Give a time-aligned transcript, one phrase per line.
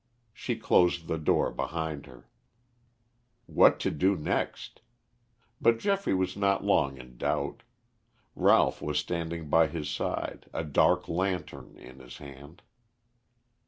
[0.33, 2.27] She closed the door behind her.
[3.45, 4.81] What to do next?
[5.61, 7.61] But Geoffrey was not long in doubt.
[8.35, 12.63] Ralph was standing by his side, a dark lantern in his hand.